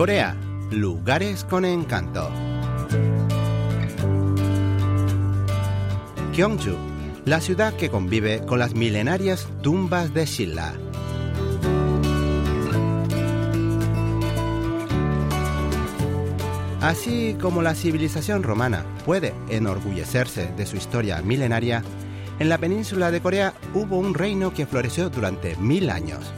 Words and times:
Corea, 0.00 0.34
lugares 0.70 1.44
con 1.44 1.66
encanto. 1.66 2.30
Gyeongju, 6.32 6.74
la 7.26 7.38
ciudad 7.42 7.74
que 7.74 7.90
convive 7.90 8.46
con 8.46 8.60
las 8.60 8.72
milenarias 8.74 9.46
tumbas 9.60 10.14
de 10.14 10.26
Silla. 10.26 10.72
Así 16.80 17.36
como 17.38 17.60
la 17.60 17.74
civilización 17.74 18.42
romana 18.42 18.86
puede 19.04 19.34
enorgullecerse 19.50 20.50
de 20.56 20.64
su 20.64 20.78
historia 20.78 21.20
milenaria, 21.20 21.82
en 22.38 22.48
la 22.48 22.56
península 22.56 23.10
de 23.10 23.20
Corea 23.20 23.52
hubo 23.74 23.98
un 23.98 24.14
reino 24.14 24.54
que 24.54 24.64
floreció 24.64 25.10
durante 25.10 25.56
mil 25.56 25.90
años. 25.90 26.32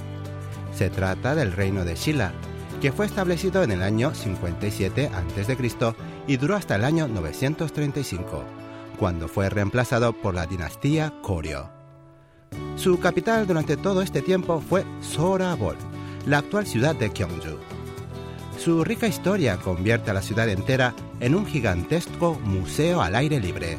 Se 0.74 0.90
trata 0.90 1.36
del 1.36 1.52
reino 1.52 1.84
de 1.84 1.94
Silla, 1.94 2.32
que 2.82 2.90
fue 2.90 3.06
establecido 3.06 3.62
en 3.62 3.70
el 3.70 3.80
año 3.80 4.12
57 4.12 5.06
a.C. 5.06 5.56
y 6.26 6.36
duró 6.36 6.56
hasta 6.56 6.74
el 6.74 6.84
año 6.84 7.06
935, 7.06 8.42
cuando 8.98 9.28
fue 9.28 9.48
reemplazado 9.48 10.12
por 10.12 10.34
la 10.34 10.46
dinastía 10.46 11.14
Koryo. 11.22 11.70
Su 12.74 12.98
capital 12.98 13.46
durante 13.46 13.76
todo 13.76 14.02
este 14.02 14.20
tiempo 14.20 14.60
fue 14.60 14.84
Sorabol, 15.00 15.76
la 16.26 16.38
actual 16.38 16.66
ciudad 16.66 16.96
de 16.96 17.10
Gyeongju. 17.10 17.56
Su 18.58 18.82
rica 18.82 19.06
historia 19.06 19.58
convierte 19.58 20.10
a 20.10 20.14
la 20.14 20.22
ciudad 20.22 20.48
entera 20.48 20.92
en 21.20 21.36
un 21.36 21.46
gigantesco 21.46 22.34
museo 22.42 23.00
al 23.00 23.14
aire 23.14 23.38
libre. 23.38 23.78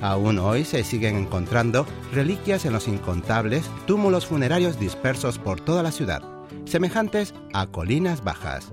Aún 0.00 0.40
hoy 0.40 0.64
se 0.64 0.82
siguen 0.82 1.14
encontrando 1.14 1.86
reliquias 2.12 2.64
en 2.64 2.72
los 2.72 2.88
incontables 2.88 3.70
túmulos 3.86 4.26
funerarios 4.26 4.80
dispersos 4.80 5.38
por 5.38 5.60
toda 5.60 5.84
la 5.84 5.92
ciudad, 5.92 6.35
semejantes 6.64 7.34
a 7.52 7.66
colinas 7.66 8.22
bajas. 8.24 8.72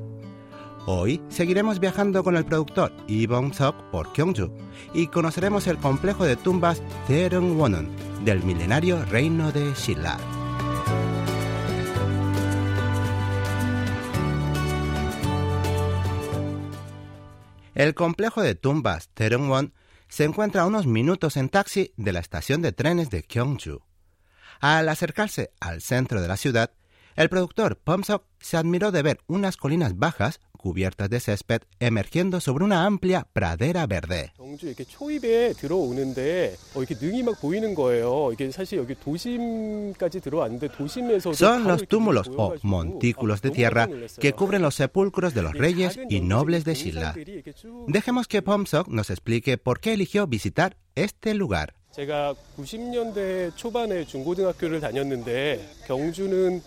Hoy 0.86 1.22
seguiremos 1.30 1.80
viajando 1.80 2.24
con 2.24 2.36
el 2.36 2.44
productor 2.44 2.92
Lee 3.08 3.26
Bong-sok 3.26 3.76
por 3.90 4.12
Gyeongju 4.14 4.52
y 4.94 5.08
conoceremos 5.08 5.66
el 5.68 5.78
complejo 5.78 6.26
de 6.26 6.36
tumbas 6.36 6.82
Wonun 7.08 7.90
del 8.26 8.44
milenario 8.44 9.04
reino 9.06 9.52
de 9.54 9.74
Silla. 9.76 10.18
El 17.76 17.96
complejo 17.96 18.42
de 18.42 18.56
tumbas 18.56 19.10
Won 19.18 19.74
se 20.10 20.26
encuentra 20.26 20.62
a 20.62 20.66
unos 20.66 20.86
minutos 20.86 21.38
en 21.38 21.50
taxi 21.50 21.94
de 21.98 22.12
la 22.12 22.20
estación 22.20 22.62
de 22.62 22.72
trenes 22.72 23.10
de 23.10 23.22
Gyeongju. 23.22 23.80
Al 24.60 24.90
acercarse 24.90 25.52
al 25.60 25.82
centro 25.82 26.22
de 26.22 26.28
la 26.28 26.38
ciudad, 26.38 26.72
el 27.16 27.30
productor 27.30 27.78
Pomsok 27.78 28.24
se 28.40 28.58
admiró 28.58 28.92
de 28.92 29.02
ver 29.02 29.20
unas 29.28 29.58
colinas 29.58 29.98
bajas 29.98 30.40
cubiertas 30.64 31.10
de 31.10 31.20
césped 31.20 31.62
emergiendo 31.82 32.40
sobre 32.40 32.64
una 32.64 32.86
amplia 32.86 33.28
pradera 33.34 33.86
verde. 33.86 34.32
Son 41.34 41.64
los 41.66 41.88
túmulos 41.90 42.32
o 42.38 42.56
montículos 42.62 43.42
de 43.42 43.52
tierra 43.52 43.90
que 44.20 44.32
cubren 44.32 44.62
los 44.62 44.76
sepulcros 44.76 45.34
de 45.34 45.42
los 45.42 45.54
reyes 45.54 46.00
y 46.10 46.22
nobles 46.22 46.64
de 46.64 46.76
Silla. 46.76 47.14
Dejemos 47.88 48.30
que 48.30 48.42
Pomsok 48.42 48.88
nos 48.88 49.10
explique 49.10 49.58
por 49.58 49.82
qué 49.82 49.92
eligió 49.94 50.28
visitar 50.28 50.78
este 50.96 51.34
lugar. 51.34 51.76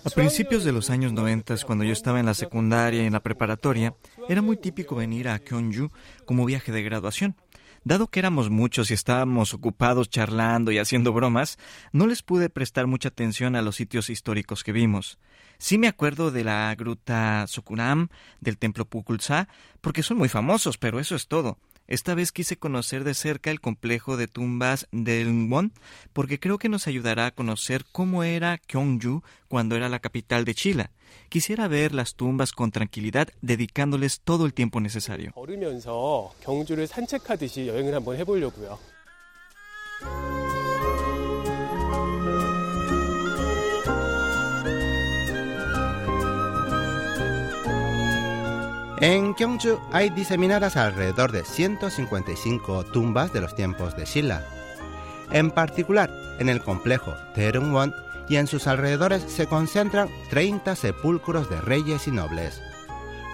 A 0.04 0.10
principios 0.10 0.62
de 0.62 0.70
los 0.70 0.88
años 0.88 1.12
90, 1.12 1.56
cuando 1.66 1.82
yo 1.82 1.92
estaba 1.92 2.20
en 2.20 2.26
la 2.26 2.34
secundaria 2.34 3.02
y 3.02 3.06
en 3.06 3.12
la 3.12 3.18
preparatoria, 3.18 3.92
era 4.28 4.40
muy 4.40 4.56
típico 4.56 4.94
venir 4.94 5.26
a 5.28 5.38
Gyeongju 5.38 5.90
como 6.26 6.44
viaje 6.44 6.70
de 6.70 6.84
graduación. 6.84 7.34
Dado 7.82 8.06
que 8.06 8.20
éramos 8.20 8.50
muchos 8.50 8.92
y 8.92 8.94
estábamos 8.94 9.52
ocupados 9.52 10.10
charlando 10.10 10.70
y 10.70 10.78
haciendo 10.78 11.12
bromas, 11.12 11.58
no 11.90 12.06
les 12.06 12.22
pude 12.22 12.48
prestar 12.48 12.86
mucha 12.86 13.08
atención 13.08 13.56
a 13.56 13.62
los 13.62 13.74
sitios 13.74 14.10
históricos 14.10 14.62
que 14.62 14.70
vimos. 14.70 15.18
Sí 15.58 15.76
me 15.76 15.88
acuerdo 15.88 16.30
de 16.30 16.44
la 16.44 16.72
gruta 16.76 17.46
Sokunam, 17.48 18.08
del 18.40 18.58
templo 18.58 18.84
Pukulsa, 18.84 19.48
porque 19.80 20.04
son 20.04 20.18
muy 20.18 20.28
famosos, 20.28 20.78
pero 20.78 21.00
eso 21.00 21.16
es 21.16 21.26
todo. 21.26 21.58
Esta 21.88 22.14
vez 22.14 22.32
quise 22.32 22.56
conocer 22.56 23.04
de 23.04 23.14
cerca 23.14 23.50
el 23.50 23.60
complejo 23.60 24.16
de 24.16 24.26
tumbas 24.26 24.88
del 24.90 25.48
Won, 25.48 25.72
porque 26.12 26.40
creo 26.40 26.58
que 26.58 26.68
nos 26.68 26.86
ayudará 26.86 27.26
a 27.26 27.30
conocer 27.30 27.84
cómo 27.92 28.24
era 28.24 28.60
Gyeongju 28.68 29.22
cuando 29.48 29.76
era 29.76 29.88
la 29.88 30.00
capital 30.00 30.44
de 30.44 30.54
Chile. 30.54 30.90
Quisiera 31.28 31.68
ver 31.68 31.94
las 31.94 32.14
tumbas 32.14 32.52
con 32.52 32.72
tranquilidad, 32.72 33.28
dedicándoles 33.40 34.20
todo 34.20 34.46
el 34.46 34.54
tiempo 34.54 34.80
necesario. 34.80 35.32
En 48.98 49.34
Gyeongju 49.34 49.78
hay 49.92 50.08
diseminadas 50.08 50.74
alrededor 50.78 51.30
de 51.30 51.44
155 51.44 52.84
tumbas 52.84 53.30
de 53.30 53.42
los 53.42 53.54
tiempos 53.54 53.94
de 53.94 54.06
Silla. 54.06 54.42
En 55.30 55.50
particular, 55.50 56.10
en 56.38 56.48
el 56.48 56.62
complejo 56.62 57.14
Won 57.36 57.92
y 58.26 58.36
en 58.36 58.46
sus 58.46 58.66
alrededores 58.66 59.22
se 59.22 59.46
concentran 59.46 60.08
30 60.30 60.74
sepulcros 60.76 61.50
de 61.50 61.60
reyes 61.60 62.08
y 62.08 62.10
nobles. 62.10 62.62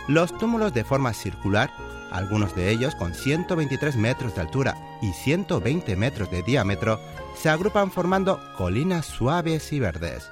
Los 0.08 0.36
túmulos 0.36 0.74
de 0.74 0.82
forma 0.82 1.12
circular, 1.12 1.70
algunos 2.10 2.56
de 2.56 2.70
ellos 2.70 2.96
con 2.96 3.14
123 3.14 3.94
metros 3.94 4.34
de 4.34 4.40
altura 4.40 4.76
y 5.00 5.12
120 5.12 5.94
metros 5.94 6.28
de 6.32 6.42
diámetro, 6.42 6.98
se 7.36 7.50
agrupan 7.50 7.92
formando 7.92 8.40
colinas 8.58 9.06
suaves 9.06 9.72
y 9.72 9.78
verdes. 9.78 10.28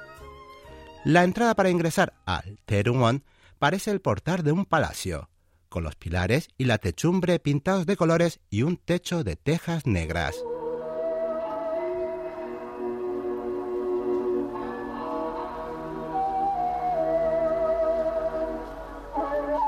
La 1.05 1.23
entrada 1.23 1.55
para 1.55 1.69
ingresar 1.69 2.11
al 2.25 2.59
Won 2.67 3.23
parece 3.61 3.91
el 3.91 4.01
portal 4.01 4.41
de 4.41 4.51
un 4.51 4.65
palacio, 4.65 5.29
con 5.69 5.83
los 5.83 5.95
pilares 5.95 6.49
y 6.57 6.65
la 6.65 6.79
techumbre 6.79 7.37
pintados 7.37 7.85
de 7.85 7.95
colores 7.95 8.39
y 8.49 8.63
un 8.63 8.75
techo 8.75 9.23
de 9.23 9.35
tejas 9.35 9.85
negras. 9.85 10.33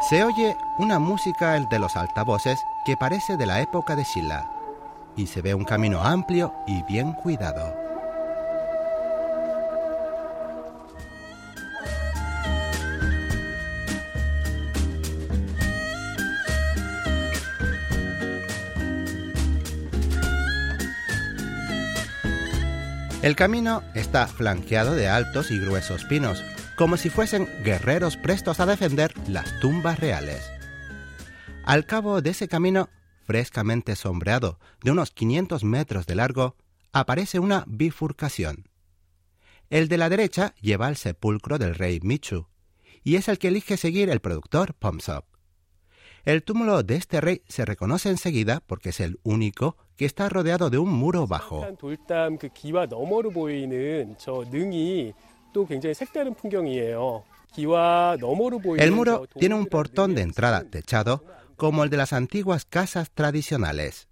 Se 0.09 0.23
oye 0.23 0.57
una 0.79 0.97
música 0.97 1.59
de 1.59 1.77
los 1.77 1.95
altavoces 1.95 2.59
que 2.87 2.97
parece 2.97 3.37
de 3.37 3.45
la 3.45 3.61
época 3.61 3.95
de 3.95 4.05
Silla, 4.05 4.49
y 5.15 5.27
se 5.27 5.43
ve 5.43 5.53
un 5.53 5.65
camino 5.65 6.01
amplio 6.01 6.51
y 6.65 6.81
bien 6.81 7.13
cuidado. 7.13 7.82
El 23.23 23.37
camino 23.37 23.83
está 23.95 24.27
flanqueado 24.27 24.95
de 24.95 25.07
altos 25.07 25.49
y 25.49 25.57
gruesos 25.57 26.03
pinos, 26.03 26.43
como 26.75 26.97
si 26.97 27.09
fuesen 27.09 27.47
guerreros 27.63 28.17
prestos 28.17 28.59
a 28.59 28.65
defender 28.65 29.13
las 29.29 29.61
tumbas 29.61 29.97
reales. 29.97 30.43
Al 31.63 31.85
cabo 31.85 32.21
de 32.21 32.31
ese 32.31 32.49
camino, 32.49 32.89
frescamente 33.23 33.95
sombreado, 33.95 34.59
de 34.83 34.91
unos 34.91 35.11
500 35.11 35.63
metros 35.63 36.05
de 36.05 36.15
largo, 36.15 36.57
aparece 36.91 37.39
una 37.39 37.63
bifurcación. 37.65 38.67
El 39.69 39.87
de 39.87 39.97
la 39.97 40.09
derecha 40.09 40.53
lleva 40.59 40.87
al 40.87 40.97
sepulcro 40.97 41.57
del 41.57 41.75
rey 41.75 42.01
Michu, 42.03 42.49
y 43.05 43.15
es 43.15 43.29
el 43.29 43.39
que 43.39 43.47
elige 43.47 43.77
seguir 43.77 44.09
el 44.09 44.19
productor 44.19 44.73
Pomsok. 44.73 45.25
El 46.25 46.43
túmulo 46.43 46.83
de 46.83 46.97
este 46.97 47.21
rey 47.21 47.41
se 47.47 47.63
reconoce 47.63 48.09
enseguida 48.09 48.61
porque 48.67 48.89
es 48.89 48.99
el 48.99 49.21
único 49.23 49.77
que 49.95 50.05
está 50.05 50.29
rodeado 50.29 50.69
de 50.69 50.77
un 50.77 50.89
muro 50.89 51.27
bajo. 51.27 51.65
El 58.77 58.91
muro 58.91 59.27
tiene 59.37 59.55
un 59.55 59.65
portón 59.67 60.15
de 60.15 60.21
entrada 60.21 60.63
techado 60.63 61.23
como 61.55 61.83
el 61.83 61.89
de 61.89 61.97
las 61.97 62.13
antiguas 62.13 62.65
casas 62.65 63.11
tradicionales. 63.11 64.07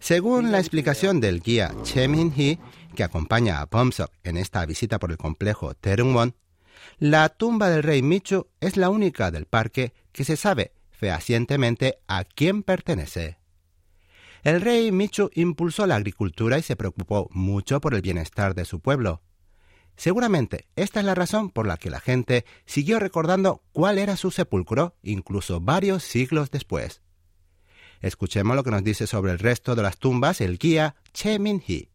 Según 0.00 0.52
la 0.52 0.58
explicación 0.58 1.20
del 1.20 1.40
guía 1.40 1.74
Che 1.82 2.08
Min-hee, 2.08 2.58
que 2.94 3.02
acompaña 3.02 3.60
a 3.60 3.66
Pomsok 3.66 4.10
en 4.22 4.36
esta 4.36 4.66
visita 4.66 4.98
por 4.98 5.10
el 5.10 5.16
complejo 5.16 5.74
Terungwon, 5.74 6.34
la 6.98 7.28
tumba 7.28 7.70
del 7.70 7.82
rey 7.82 8.02
Michu 8.02 8.48
es 8.60 8.76
la 8.76 8.90
única 8.90 9.30
del 9.30 9.46
parque 9.46 9.92
que 10.12 10.24
se 10.24 10.36
sabe 10.36 10.72
fehacientemente 10.90 11.98
a 12.06 12.24
quién 12.24 12.62
pertenece. 12.62 13.38
El 14.42 14.60
rey 14.60 14.92
Michu 14.92 15.30
impulsó 15.34 15.86
la 15.86 15.96
agricultura 15.96 16.58
y 16.58 16.62
se 16.62 16.76
preocupó 16.76 17.28
mucho 17.32 17.80
por 17.80 17.94
el 17.94 18.02
bienestar 18.02 18.54
de 18.54 18.64
su 18.64 18.80
pueblo. 18.80 19.22
Seguramente 19.96 20.66
esta 20.74 21.00
es 21.00 21.06
la 21.06 21.14
razón 21.14 21.50
por 21.50 21.66
la 21.66 21.76
que 21.76 21.90
la 21.90 22.00
gente 22.00 22.44
siguió 22.64 22.98
recordando 22.98 23.62
cuál 23.72 23.98
era 23.98 24.16
su 24.16 24.30
sepulcro 24.30 24.96
incluso 25.02 25.60
varios 25.60 26.02
siglos 26.02 26.50
después. 26.50 27.02
Escuchemos 28.00 28.56
lo 28.56 28.64
que 28.64 28.72
nos 28.72 28.82
dice 28.82 29.06
sobre 29.06 29.32
el 29.32 29.38
resto 29.38 29.76
de 29.76 29.82
las 29.82 29.98
tumbas 29.98 30.40
el 30.40 30.58
guía 30.58 30.96
Che 31.12 31.38
Min-hee. 31.38 31.90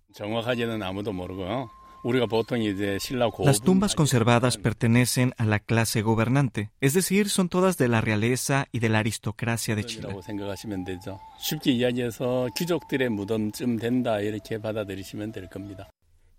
Las 3.43 3.61
tumbas 3.61 3.95
conservadas 3.95 4.57
pertenecen 4.57 5.33
a 5.37 5.45
la 5.45 5.59
clase 5.59 6.01
gobernante, 6.01 6.71
es 6.79 6.93
decir, 6.93 7.29
son 7.29 7.49
todas 7.49 7.77
de 7.77 7.89
la 7.89 8.01
realeza 8.01 8.67
y 8.71 8.79
de 8.79 8.89
la 8.89 8.99
aristocracia 8.99 9.75
de 9.75 9.83
Chile. 9.83 10.07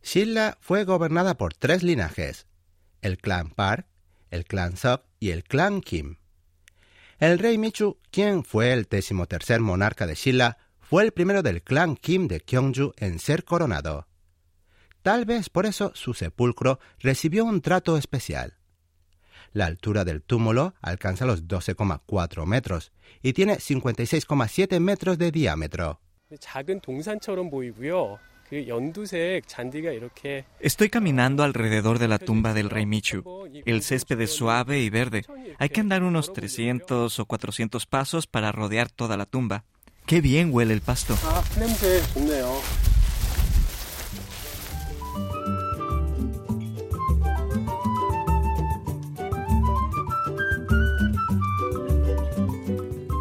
Shilla 0.03 0.57
fue 0.61 0.85
gobernada 0.85 1.35
por 1.35 1.55
tres 1.55 1.83
linajes, 1.83 2.47
el 3.03 3.19
clan 3.19 3.51
Park, 3.51 3.87
el 4.31 4.45
clan 4.45 4.77
Sok 4.77 5.03
y 5.21 5.31
el 5.31 5.45
clan 5.45 5.81
Kim. 5.81 6.17
El 7.19 7.39
rey 7.39 7.59
Michu, 7.59 7.99
quien 8.11 8.45
fue 8.45 8.73
el 8.73 8.85
decimotercer 8.85 9.61
monarca 9.61 10.07
de 10.07 10.15
Shilla, 10.15 10.57
fue 10.81 11.03
el 11.03 11.13
primero 11.13 11.43
del 11.43 11.63
clan 11.63 11.97
Kim 11.97 12.29
de 12.29 12.39
Gyeongju 12.39 12.95
en 12.97 13.19
ser 13.19 13.45
coronado. 13.45 14.08
Tal 15.09 15.25
vez 15.25 15.49
por 15.49 15.65
eso 15.65 15.91
su 15.95 16.13
sepulcro 16.13 16.81
recibió 16.99 17.47
un 17.47 17.63
trato 17.63 17.97
especial. 17.97 18.59
La 19.55 19.65
altura 19.65 20.05
del 20.05 20.21
túmulo 20.21 20.75
alcanza 20.83 21.25
los 21.25 21.45
12,4 21.45 22.45
metros 22.45 22.93
y 23.23 23.33
tiene 23.33 23.57
56,7 23.57 24.79
metros 24.81 25.17
de 25.17 25.31
diámetro. 25.33 26.03
Estoy 30.61 30.91
caminando 30.91 31.43
alrededor 31.43 31.99
de 31.99 32.09
la 32.09 32.19
tumba 32.19 32.53
del 32.53 32.69
rey 32.69 32.85
Michu. 32.85 33.25
El 33.65 33.83
césped 33.83 34.21
es 34.21 34.33
suave 34.33 34.81
y 34.81 34.91
verde. 34.91 35.25
Hay 35.59 35.71
que 35.71 35.81
andar 35.81 36.03
unos 36.03 36.35
300 36.35 37.19
o 37.19 37.25
400 37.25 37.87
pasos 37.87 38.27
para 38.27 38.53
rodear 38.53 38.91
toda 38.91 39.17
la 39.17 39.25
tumba. 39.25 39.65
¡Qué 40.05 40.21
bien 40.21 40.51
huele 40.53 40.75
el 40.75 40.83
pasto! 40.83 41.17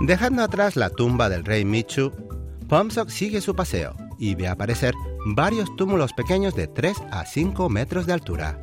Dejando 0.07 0.41
atrás 0.41 0.77
la 0.77 0.89
tumba 0.89 1.27
del 1.27 1.43
rey 1.43 1.65
Michu, 1.65 2.13
Pomsok 2.69 3.09
sigue 3.09 3.41
su 3.41 3.53
paseo 3.57 3.93
y 4.17 4.35
ve 4.35 4.47
aparecer 4.47 4.93
varios 5.35 5.75
túmulos 5.75 6.13
pequeños 6.13 6.55
de 6.55 6.67
3 6.67 6.95
a 7.11 7.25
5 7.25 7.67
metros 7.67 8.05
de 8.05 8.13
altura. 8.13 8.57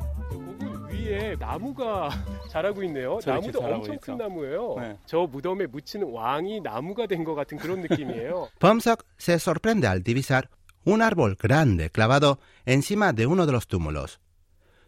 Pomsok 8.59 9.05
se 9.15 9.37
sorprende 9.37 9.85
al 9.85 10.01
divisar 10.01 10.49
un 10.83 11.03
árbol 11.03 11.37
grande 11.39 11.91
clavado 11.91 12.39
encima 12.65 13.13
de 13.13 13.27
uno 13.27 13.45
de 13.45 13.51
los 13.51 13.67
túmulos. 13.67 14.19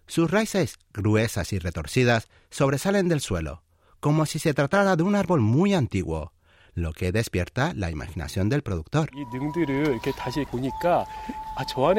Sus 0.07 0.31
raíces 0.31 0.79
gruesas 0.91 1.53
y 1.53 1.59
retorcidas 1.59 2.29
sobresalen 2.49 3.09
del 3.09 3.21
suelo, 3.21 3.61
como 3.99 4.25
si 4.25 4.39
se 4.39 4.55
tratara 4.55 4.95
de 4.95 5.03
un 5.03 5.13
árbol 5.13 5.41
muy 5.41 5.75
antiguo 5.75 6.33
lo 6.77 6.93
que 6.93 7.11
despierta 7.11 7.73
la 7.75 7.89
imaginación 7.89 8.49
del 8.49 8.61
productor. 8.61 9.09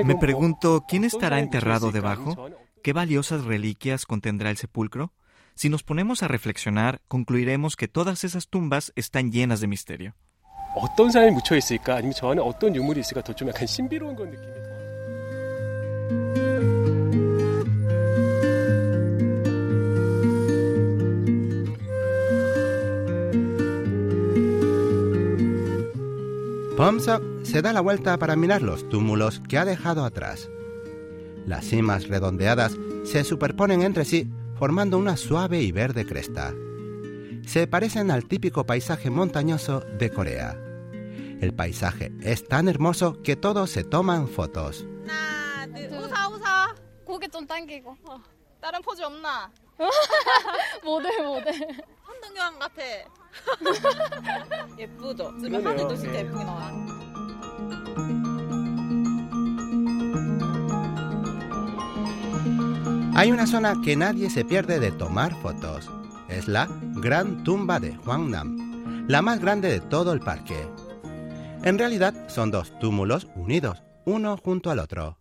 Me 0.05 0.17
pregunto, 0.17 0.85
¿quién 0.89 1.05
estará 1.05 1.41
enterrado 1.41 1.91
debajo? 1.91 2.49
¿Qué 2.83 2.93
valiosas 2.93 3.45
reliquias 3.45 4.07
contendrá 4.07 4.51
el 4.51 4.57
sepulcro? 4.57 5.13
Si 5.57 5.69
nos 5.69 5.83
ponemos 5.83 6.23
a 6.23 6.29
reflexionar, 6.29 7.01
concluiremos 7.09 7.75
que 7.75 7.89
todas 7.89 8.23
esas 8.23 8.47
tumbas 8.47 8.93
están 8.95 9.33
llenas 9.33 9.61
de 9.61 9.67
misterio. 9.67 10.15
Pomsok 26.79 27.43
se 27.43 27.61
da 27.61 27.73
la 27.73 27.81
vuelta 27.81 28.17
para 28.19 28.37
mirar 28.37 28.63
los 28.63 28.89
túmulos 28.89 29.43
que 29.49 29.59
ha 29.59 29.65
dejado 29.65 30.05
atrás. 30.05 30.49
Las 31.45 31.65
cimas 31.65 32.07
redondeadas 32.07 32.77
se 33.05 33.25
superponen 33.25 33.83
entre 33.83 34.05
sí 34.05 34.31
formando 34.57 34.97
una 34.97 35.17
suave 35.17 35.61
y 35.61 35.73
verde 35.73 36.07
cresta. 36.07 36.55
Se 37.45 37.67
parecen 37.67 38.13
al 38.13 38.27
típico 38.27 38.65
paisaje 38.65 39.11
montañoso 39.11 39.81
de 39.99 40.13
Corea. 40.13 40.57
El 41.41 41.53
paisaje 41.53 42.13
es 42.23 42.47
tan 42.47 42.69
hermoso 42.69 43.25
que 43.25 43.35
todos 43.35 43.71
se 43.71 43.83
toman 43.83 44.29
fotos. 44.29 44.87
Hay 63.15 63.33
una 63.33 63.47
zona 63.49 63.75
que 63.85 63.97
nadie 63.97 64.31
se 64.31 64.45
pierde 64.45 64.79
de 64.79 64.93
tomar 64.93 65.35
fotos. 65.43 65.91
Es 66.29 66.47
la 66.47 66.69
Gran 66.95 67.43
Tumba 67.43 67.81
de 67.81 67.97
Hwangnam, 67.97 69.09
la 69.09 69.23
más 69.23 69.41
grande 69.41 69.71
de 69.71 69.81
todo 69.81 70.13
el 70.13 70.21
parque. 70.21 70.69
En 71.65 71.79
realidad 71.79 72.29
son 72.29 72.53
dos 72.53 72.79
túmulos 72.79 73.27
unidos, 73.35 73.83
uno 74.05 74.37
junto 74.37 74.71
al 74.71 74.79
otro. 74.79 75.19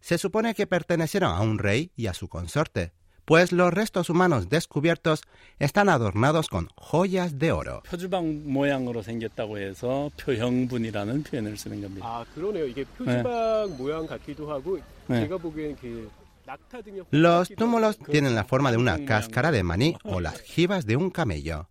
Se 0.00 0.16
supone 0.16 0.54
que 0.54 0.68
pertenecieron 0.68 1.32
a 1.32 1.40
un 1.40 1.58
rey 1.58 1.90
y 1.96 2.06
a 2.06 2.14
su 2.14 2.28
consorte, 2.28 2.92
pues 3.28 3.52
los 3.52 3.74
restos 3.74 4.08
humanos 4.08 4.48
descubiertos 4.48 5.20
están 5.58 5.90
adornados 5.90 6.48
con 6.48 6.70
joyas 6.76 7.38
de 7.38 7.52
oro. 7.52 7.82
Los 17.10 17.50
túmulos 17.50 17.98
tienen 17.98 18.34
la 18.34 18.44
forma 18.44 18.70
de 18.70 18.78
una 18.78 19.04
cáscara 19.04 19.50
de 19.50 19.62
maní 19.62 19.98
o 20.04 20.20
las 20.20 20.40
jibas 20.40 20.86
de 20.86 20.96
un 20.96 21.10
camello. 21.10 21.68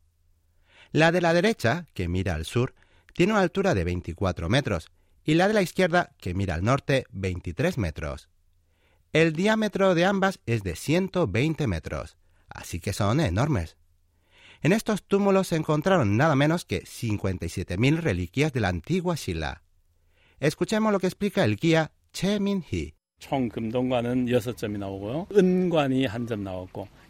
La 0.92 1.12
de 1.12 1.22
la 1.22 1.34
derecha, 1.34 1.88
que 1.96 2.08
mira 2.08 2.36
al 2.36 2.46
sur, 2.46 2.76
tiene 3.16 3.34
una 3.34 3.42
altura 3.42 3.74
de 3.74 3.84
24 3.84 4.48
metros 4.48 4.92
y 5.24 5.34
la 5.34 5.48
de 5.48 5.56
la 5.56 5.64
izquierda, 5.64 6.12
que 6.20 6.36
mira 6.36 6.54
al 6.54 6.64
norte, 6.64 7.08
23 7.10 7.80
metros. 7.80 8.30
El 9.14 9.34
diámetro 9.34 9.96
de 9.96 10.06
ambas 10.06 10.40
es 10.46 10.64
de 10.64 10.76
120 10.76 11.68
metros, 11.68 12.18
así 12.50 12.80
que 12.80 12.94
son 12.94 13.20
enormes. 13.20 13.78
En 14.62 14.74
estos 14.74 15.04
túmulos 15.04 15.48
se 15.48 15.56
encontraron 15.56 16.18
nada 16.18 16.36
menos 16.36 16.66
que 16.66 16.84
57.000 16.84 17.98
reliquias 17.98 18.52
de 18.54 18.60
la 18.60 18.70
antigua 18.70 19.16
Shilla. 19.16 19.64
Escuchemos 20.40 20.92
lo 20.92 21.00
que 21.00 21.08
explica 21.08 21.44
el 21.44 21.56
guía 21.56 21.92
Che 22.12 22.40
Min-hee. 22.40 22.96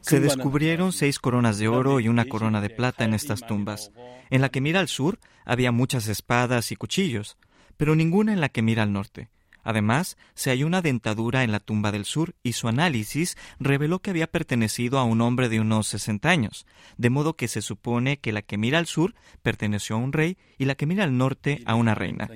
Se 0.02 0.20
descubrieron 0.22 0.94
seis 0.94 1.20
coronas 1.20 1.58
de 1.58 1.68
oro 1.68 2.00
y 2.00 2.08
una 2.08 2.26
corona 2.26 2.62
de 2.62 2.70
plata 2.70 3.04
en 3.04 3.14
estas 3.14 3.46
tumbas. 3.46 3.92
En 4.30 4.42
la 4.42 4.50
que 4.50 4.62
mira 4.62 4.80
al 4.80 4.88
sur 4.88 5.20
había 5.44 5.72
muchas 5.72 6.08
espadas 6.08 6.72
y 6.72 6.76
cuchillos, 6.76 7.38
pero 7.76 7.96
ninguna 7.96 8.32
en 8.34 8.40
la 8.40 8.50
que 8.50 8.62
mira 8.62 8.84
al 8.84 8.94
norte. 8.94 9.30
Además, 9.68 10.16
se 10.34 10.50
halló 10.50 10.66
una 10.66 10.82
dentadura 10.82 11.44
en 11.44 11.52
la 11.52 11.60
tumba 11.60 11.92
del 11.92 12.06
sur 12.06 12.36
y 12.42 12.54
su 12.54 12.70
análisis 12.70 13.36
reveló 13.60 14.00
que 14.00 14.12
había 14.12 14.28
pertenecido 14.28 14.98
a 14.98 15.04
un 15.04 15.20
hombre 15.20 15.50
de 15.50 15.60
unos 15.60 15.88
60 15.88 16.30
años, 16.30 16.66
de 16.96 17.10
modo 17.10 17.36
que 17.36 17.50
se 17.50 17.62
supone 17.62 18.18
que 18.18 18.32
la 18.32 18.42
que 18.44 18.58
mira 18.58 18.78
al 18.78 18.86
sur 18.86 19.14
perteneció 19.42 19.98
a 19.98 20.00
un 20.00 20.14
rey 20.14 20.38
y 20.58 20.64
la 20.64 20.76
que 20.76 20.86
mira 20.86 21.04
al 21.04 21.18
norte 21.18 21.64
a 21.66 21.76
una 21.76 21.96
reina. 21.96 22.30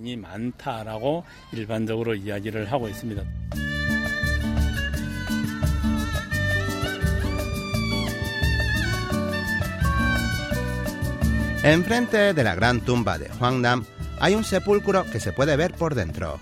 Enfrente 11.63 12.33
de 12.33 12.43
la 12.43 12.55
gran 12.55 12.81
tumba 12.81 13.17
de 13.17 13.31
Huangdam 13.39 13.85
hay 14.19 14.35
un 14.35 14.43
sepulcro 14.43 15.05
que 15.09 15.21
se 15.21 15.31
puede 15.31 15.55
ver 15.55 15.73
por 15.75 15.95
dentro 15.95 16.41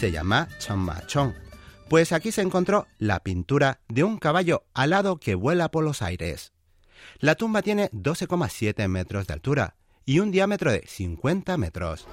se 0.00 0.10
llama 0.10 0.48
Chong, 0.58 1.34
pues 1.90 2.12
aquí 2.12 2.32
se 2.32 2.40
encontró 2.40 2.86
la 2.96 3.20
pintura 3.20 3.80
de 3.86 4.02
un 4.02 4.16
caballo 4.16 4.64
alado 4.72 5.18
que 5.18 5.34
vuela 5.34 5.70
por 5.70 5.84
los 5.84 6.00
aires. 6.00 6.54
La 7.18 7.34
tumba 7.34 7.60
tiene 7.60 7.90
12,7 7.90 8.88
metros 8.88 9.26
de 9.26 9.34
altura 9.34 9.76
y 10.06 10.20
un 10.20 10.30
diámetro 10.30 10.72
de 10.72 10.86
50 10.86 11.54
metros. 11.58 12.08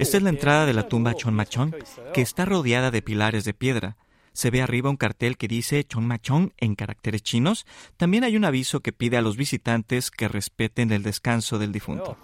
Esta 0.00 0.16
es 0.16 0.22
la 0.24 0.30
entrada 0.30 0.66
de 0.66 0.74
la 0.74 0.88
tumba 0.88 1.14
Chonmachon, 1.14 1.76
que 2.12 2.22
está 2.22 2.44
rodeada 2.44 2.90
de 2.90 3.02
pilares 3.02 3.44
de 3.44 3.54
piedra. 3.54 3.96
Se 4.32 4.50
ve 4.50 4.62
arriba 4.62 4.90
un 4.90 4.96
cartel 4.96 5.36
que 5.36 5.46
dice 5.46 5.84
Chonmachon 5.84 6.54
en 6.56 6.74
caracteres 6.74 7.22
chinos. 7.22 7.66
También 7.96 8.24
hay 8.24 8.36
un 8.36 8.44
aviso 8.44 8.80
que 8.80 8.92
pide 8.92 9.16
a 9.16 9.22
los 9.22 9.36
visitantes 9.36 10.10
que 10.10 10.26
respeten 10.26 10.90
el 10.90 11.04
descanso 11.04 11.60
del 11.60 11.70
difunto. 11.70 12.16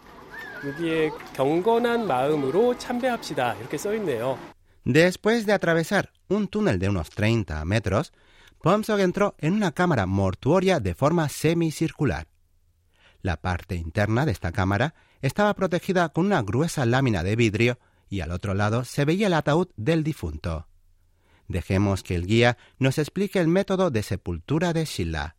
Después 4.84 5.46
de 5.46 5.52
atravesar 5.52 6.12
un 6.28 6.48
túnel 6.48 6.78
de 6.78 6.88
unos 6.88 7.10
30 7.10 7.64
metros, 7.64 8.12
Pomsok 8.60 9.00
entró 9.00 9.34
en 9.38 9.54
una 9.54 9.72
cámara 9.72 10.06
mortuoria 10.06 10.78
de 10.78 10.94
forma 10.94 11.28
semicircular. 11.28 12.28
La 13.22 13.36
parte 13.36 13.74
interna 13.74 14.24
de 14.24 14.32
esta 14.32 14.52
cámara 14.52 14.94
estaba 15.20 15.54
protegida 15.54 16.08
con 16.10 16.26
una 16.26 16.42
gruesa 16.42 16.86
lámina 16.86 17.22
de 17.22 17.36
vidrio 17.36 17.78
y 18.08 18.20
al 18.20 18.30
otro 18.30 18.54
lado 18.54 18.84
se 18.84 19.04
veía 19.04 19.28
el 19.28 19.34
ataúd 19.34 19.68
del 19.76 20.04
difunto. 20.04 20.68
Dejemos 21.48 22.02
que 22.02 22.14
el 22.14 22.26
guía 22.26 22.56
nos 22.78 22.98
explique 22.98 23.40
el 23.40 23.48
método 23.48 23.90
de 23.90 24.02
sepultura 24.02 24.72
de 24.72 24.84
Shilla. 24.84 25.36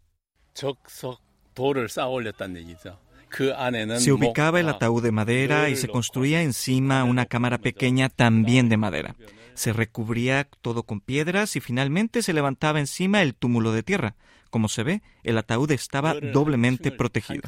Se 4.00 4.12
ubicaba 4.12 4.60
el 4.60 4.70
ataúd 4.70 5.04
de 5.04 5.12
madera 5.12 5.70
y 5.70 5.76
se 5.76 5.88
construía 5.88 6.42
encima 6.42 7.04
una 7.04 7.26
cámara 7.26 7.58
pequeña 7.58 8.10
también 8.10 8.70
de 8.70 8.78
madera. 8.78 9.16
Se 9.54 9.74
recubría 9.74 10.48
todo 10.62 10.84
con 10.84 11.00
piedras 11.00 11.56
y 11.56 11.60
finalmente 11.60 12.22
se 12.24 12.34
levantaba 12.34 12.80
encima 12.80 13.22
el 13.22 13.36
túmulo 13.36 13.72
de 13.72 13.84
tierra. 13.84 14.16
Como 14.50 14.70
se 14.70 14.84
ve, 14.84 15.02
el 15.24 15.38
ataúd 15.38 15.72
estaba 15.72 16.14
doblemente 16.14 16.92
protegido. 16.92 17.42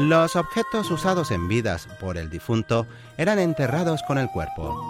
Los 0.00 0.34
objetos 0.34 0.90
usados 0.90 1.30
en 1.30 1.46
vidas 1.46 1.86
por 2.00 2.16
el 2.16 2.30
difunto 2.30 2.86
eran 3.18 3.38
enterrados 3.38 4.02
con 4.02 4.16
el 4.16 4.30
cuerpo. 4.30 4.82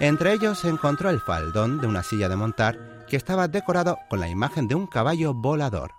Entre 0.00 0.32
ellos 0.32 0.58
se 0.58 0.68
encontró 0.68 1.08
el 1.08 1.20
faldón 1.20 1.80
de 1.80 1.86
una 1.86 2.02
silla 2.02 2.28
de 2.28 2.34
montar 2.34 3.06
que 3.08 3.16
estaba 3.16 3.46
decorado 3.46 3.96
con 4.10 4.18
la 4.18 4.28
imagen 4.28 4.66
de 4.66 4.74
un 4.74 4.88
caballo 4.88 5.34
volador. 5.34 5.92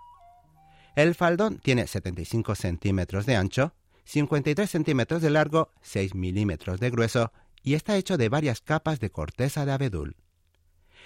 El 0.96 1.14
faldón 1.14 1.60
tiene 1.60 1.86
75 1.86 2.54
centímetros 2.56 3.24
de 3.24 3.36
ancho, 3.36 3.72
53 4.04 4.68
centímetros 4.68 5.22
de 5.22 5.30
largo, 5.30 5.70
6 5.80 6.14
milímetros 6.14 6.78
de 6.78 6.90
grueso 6.90 7.32
y 7.62 7.72
está 7.72 7.96
hecho 7.96 8.18
de 8.18 8.28
varias 8.28 8.60
capas 8.60 9.00
de 9.00 9.08
corteza 9.08 9.64
de 9.64 9.72
abedul. 9.72 10.14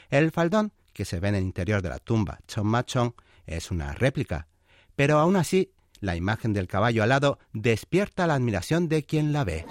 El 0.09 0.33
faldón, 0.33 0.73
que 0.93 1.05
se 1.05 1.21
ve 1.21 1.29
en 1.29 1.37
el 1.37 1.45
interior 1.45 1.81
de 1.81 1.91
la 1.91 2.01
tumba 2.01 2.41
Chonmachon, 2.49 3.15
es 3.47 3.71
una 3.71 3.93
réplica, 3.93 4.49
pero 4.97 5.21
aún 5.21 5.37
así 5.37 5.71
la 6.00 6.16
imagen 6.16 6.52
del 6.52 6.66
caballo 6.66 7.02
alado 7.02 7.38
despierta 7.52 8.26
la 8.26 8.35
admiración 8.35 8.88
de 8.88 9.04
quien 9.04 9.33
la 9.33 9.45
ve. 9.45 9.66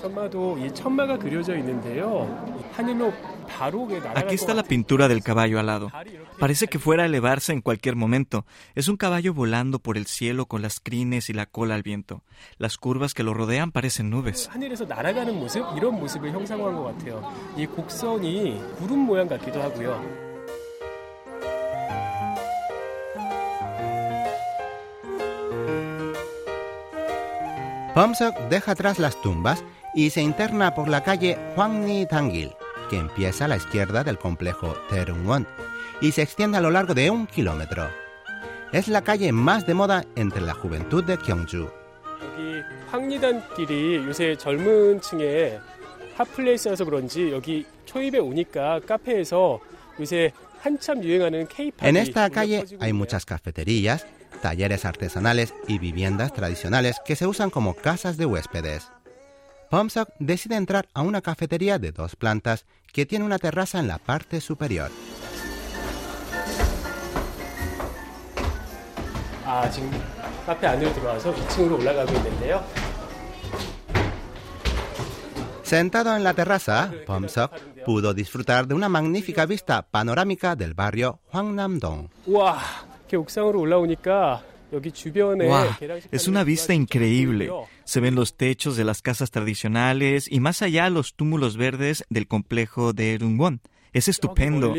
Aquí 4.16 4.36
está 4.36 4.54
la 4.54 4.64
pintura 4.64 5.08
del 5.08 5.24
caballo 5.24 5.60
alado. 5.60 5.92
Parece 6.40 6.68
que 6.68 6.80
fuera 6.80 7.04
a 7.04 7.06
elevarse 7.08 7.52
en 7.52 7.62
cualquier 7.62 7.96
momento. 7.96 8.46
Es 8.76 8.88
un 8.88 8.98
caballo 8.98 9.34
volando 9.34 9.80
por 9.80 9.98
el 9.98 10.06
cielo 10.06 10.46
con 10.46 10.62
las 10.62 10.80
crines 10.80 11.30
y 11.30 11.34
la 11.34 11.46
cola 11.46 11.76
al 11.76 11.84
viento. 11.84 12.24
Las 12.58 12.78
curvas 12.78 13.14
que 13.14 13.24
lo 13.24 13.34
rodean 13.34 13.72
parecen 13.72 14.10
nubes. 14.10 14.50
Pomsok 28.00 28.34
deja 28.50 28.72
atrás 28.72 28.98
las 28.98 29.22
tumbas 29.22 29.62
y 29.94 30.12
se 30.12 30.22
interna 30.22 30.74
por 30.74 30.88
la 30.88 31.04
calle 31.04 31.38
Ni 31.70 32.06
Tangil, 32.06 32.54
que 32.90 32.96
empieza 32.96 33.44
a 33.44 33.48
la 33.50 33.58
izquierda 33.58 34.06
del 34.06 34.18
complejo 34.18 34.74
Terungwon 34.90 35.46
y 36.00 36.14
se 36.14 36.22
extiende 36.22 36.60
a 36.60 36.62
lo 36.62 36.72
largo 36.72 36.94
de 36.94 37.10
un 37.10 37.28
kilómetro. 37.28 37.90
Es 38.72 38.88
la 38.88 39.02
calle 39.02 39.34
más 39.34 39.68
de 39.68 39.74
moda 39.74 40.06
entre 40.16 40.40
la 40.40 40.54
juventud 40.54 41.04
de 41.04 41.18
Gyeongju. 41.18 41.70
En 51.82 51.98
esta 51.98 52.30
calle 52.30 52.66
hay 52.80 52.94
muchas 52.94 53.26
cafeterías, 53.26 54.06
talleres 54.42 54.86
artesanales 54.86 55.54
y 55.68 55.80
viviendas 55.80 56.34
tradicionales 56.34 56.98
que 57.06 57.16
se 57.16 57.28
usan 57.28 57.50
como 57.50 57.76
casas 57.76 58.18
de 58.18 58.26
huéspedes. 58.26 58.92
Pomsok 59.70 60.10
decide 60.20 60.56
entrar 60.56 60.88
a 60.94 61.02
una 61.02 61.22
cafetería 61.22 61.78
de 61.78 61.92
dos 61.92 62.16
plantas 62.16 62.66
que 62.92 63.06
tiene 63.06 63.26
una 63.26 63.38
terraza 63.38 63.80
en 63.80 63.88
la 63.88 64.00
parte 64.00 64.42
superior. 64.42 64.90
Sentado 75.64 76.16
en 76.16 76.24
la 76.24 76.34
terraza, 76.34 76.92
Pomsok 77.06 77.54
pudo 77.86 78.16
disfrutar 78.16 78.66
de 78.66 78.74
una 78.74 78.90
magnífica 78.90 79.46
vista 79.46 79.84
panorámica 79.84 80.56
del 80.56 80.74
barrio 80.74 81.20
Es 86.12 86.28
una 86.28 86.44
vista 86.44 86.74
increíble. 86.74 87.52
Se 87.84 88.00
ven 88.00 88.16
los 88.16 88.36
techos 88.36 88.78
de 88.78 88.84
las 88.84 89.02
casas 89.02 89.32
tradicionales 89.32 90.32
y 90.32 90.40
más 90.40 90.62
allá 90.62 90.90
los 90.90 91.16
túmulos 91.16 91.58
verdes 91.58 92.06
del 92.10 92.28
complejo 92.28 92.94
de 92.94 93.18
Rungwon. 93.20 93.62
Es 93.94 94.08
estupendo. 94.08 94.74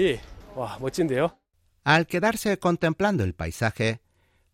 Al 1.83 2.07
quedarse 2.07 2.59
contemplando 2.59 3.25
el 3.25 3.35
paisaje, 3.35 4.01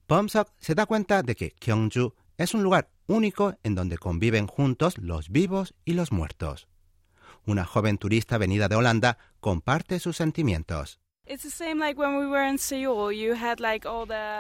Pomsok 0.07 0.51
se 0.59 0.75
da 0.75 0.87
cuenta 0.87 1.23
de 1.23 1.35
que 1.35 1.55
Gyeongju 1.61 2.15
es 2.39 2.55
un 2.55 2.63
lugar 2.63 2.91
único 3.07 3.57
en 3.63 3.75
donde 3.75 3.99
conviven 3.99 4.47
juntos 4.47 4.97
los 4.99 5.31
vivos 5.31 5.75
y 5.85 5.95
los 5.95 6.13
muertos. 6.13 6.69
Una 7.45 7.65
joven 7.65 7.99
turista 7.99 8.39
venida 8.39 8.69
de 8.69 8.77
Holanda 8.77 9.19
comparte 9.41 9.99
sus 9.99 10.17
sentimientos. 10.17 11.01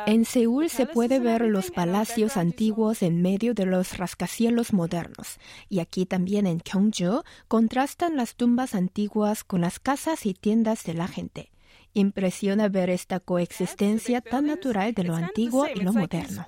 En 0.07 0.25
Seúl 0.25 0.71
se 0.71 0.87
puede 0.87 1.19
ver 1.19 1.43
los 1.43 1.73
palacios 1.73 2.37
antiguos 2.37 3.03
en 3.03 3.23
medio 3.23 3.55
de 3.55 3.67
los 3.67 3.99
rascacielos 3.99 4.73
modernos. 4.73 5.39
Y 5.69 5.81
aquí 5.81 6.07
también 6.07 6.47
en 6.47 6.61
Gyeongju 6.61 7.25
contrastan 7.49 8.17
las 8.17 8.37
tumbas 8.37 8.75
antiguas 8.77 9.43
con 9.43 9.63
las 9.63 9.81
casas 9.81 10.27
y 10.27 10.35
tiendas 10.35 10.85
de 10.85 10.95
la 10.95 11.09
gente. 11.09 11.51
Impresiona 11.93 12.69
ver 12.69 12.91
esta 12.91 13.21
coexistencia 13.21 14.21
tan 14.21 14.47
natural 14.47 14.93
de 14.93 15.05
lo 15.05 15.17
antiguo 15.17 15.67
y 15.67 15.81
lo 15.81 15.93
moderno. 15.95 16.47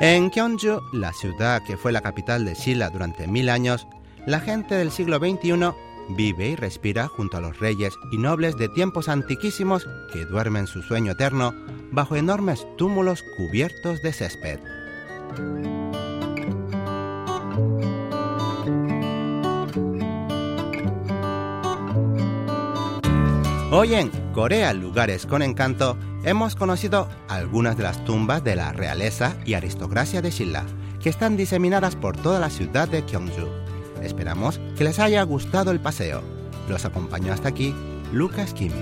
En 0.00 0.30
Gyeongju, 0.30 0.80
la 0.92 1.12
ciudad 1.12 1.60
que 1.64 1.76
fue 1.76 1.90
la 1.90 2.00
capital 2.00 2.44
de 2.44 2.54
Silla 2.54 2.88
durante 2.88 3.26
mil 3.26 3.48
años, 3.48 3.88
la 4.26 4.38
gente 4.38 4.76
del 4.76 4.92
siglo 4.92 5.18
XXI 5.18 5.72
vive 6.10 6.50
y 6.50 6.54
respira 6.54 7.08
junto 7.08 7.36
a 7.36 7.40
los 7.40 7.58
reyes 7.58 7.94
y 8.12 8.18
nobles 8.18 8.56
de 8.56 8.68
tiempos 8.68 9.08
antiquísimos 9.08 9.88
que 10.12 10.24
duermen 10.24 10.68
su 10.68 10.82
sueño 10.82 11.12
eterno 11.12 11.52
bajo 11.90 12.14
enormes 12.14 12.64
túmulos 12.76 13.24
cubiertos 13.36 14.00
de 14.02 14.12
césped. 14.12 14.60
Hoy 23.72 23.94
en 23.94 24.10
Corea 24.32 24.72
Lugares 24.74 25.26
con 25.26 25.42
Encanto 25.42 25.98
hemos 26.28 26.56
conocido 26.56 27.08
algunas 27.28 27.76
de 27.76 27.84
las 27.84 28.04
tumbas 28.04 28.44
de 28.44 28.54
la 28.54 28.72
realeza 28.72 29.34
y 29.46 29.54
aristocracia 29.54 30.20
de 30.20 30.30
Silla, 30.30 30.64
que 31.00 31.08
están 31.08 31.36
diseminadas 31.36 31.96
por 31.96 32.16
toda 32.16 32.38
la 32.38 32.50
ciudad 32.50 32.86
de 32.86 33.02
Gyeongju. 33.02 33.48
Esperamos 34.02 34.60
que 34.76 34.84
les 34.84 34.98
haya 34.98 35.22
gustado 35.22 35.70
el 35.70 35.80
paseo. 35.80 36.22
Los 36.68 36.84
acompañó 36.84 37.32
hasta 37.32 37.48
aquí 37.48 37.74
Lucas 38.12 38.52
Kim. 38.52 38.72